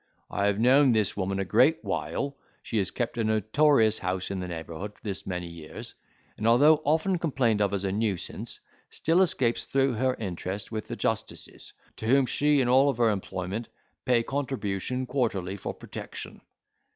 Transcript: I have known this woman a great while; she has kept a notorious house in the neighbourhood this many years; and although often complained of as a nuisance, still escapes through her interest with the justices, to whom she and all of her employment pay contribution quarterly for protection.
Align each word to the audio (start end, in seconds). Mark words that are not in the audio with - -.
I 0.31 0.47
have 0.47 0.57
known 0.59 0.93
this 0.93 1.15
woman 1.15 1.37
a 1.37 1.45
great 1.45 1.77
while; 1.83 2.35
she 2.63 2.79
has 2.79 2.89
kept 2.89 3.19
a 3.19 3.23
notorious 3.23 3.99
house 3.99 4.31
in 4.31 4.39
the 4.39 4.47
neighbourhood 4.47 4.93
this 5.03 5.27
many 5.27 5.45
years; 5.47 5.93
and 6.37 6.47
although 6.47 6.81
often 6.83 7.19
complained 7.19 7.61
of 7.61 7.71
as 7.71 7.83
a 7.83 7.91
nuisance, 7.91 8.61
still 8.89 9.21
escapes 9.21 9.67
through 9.67 9.93
her 9.93 10.15
interest 10.15 10.71
with 10.71 10.87
the 10.87 10.95
justices, 10.95 11.73
to 11.97 12.07
whom 12.07 12.25
she 12.25 12.61
and 12.61 12.67
all 12.71 12.89
of 12.89 12.97
her 12.97 13.11
employment 13.11 13.67
pay 14.03 14.23
contribution 14.23 15.05
quarterly 15.05 15.55
for 15.55 15.71
protection. 15.71 16.41